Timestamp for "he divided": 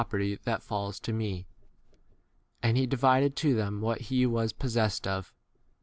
2.75-3.35